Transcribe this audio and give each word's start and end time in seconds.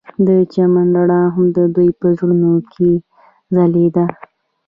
د 0.27 0.29
چمن 0.53 0.87
رڼا 0.97 1.21
هم 1.35 1.45
د 1.57 1.59
دوی 1.75 1.89
په 1.99 2.07
زړونو 2.17 2.51
کې 2.73 2.89
ځلېده. 3.55 4.05